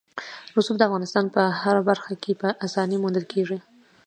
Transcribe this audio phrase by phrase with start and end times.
[0.55, 3.57] رسوب د افغانستان په هره برخه کې په اسانۍ موندل کېږي.